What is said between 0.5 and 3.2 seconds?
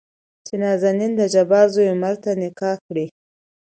نازنين دجبار زوى عمر ته نکاح کړي.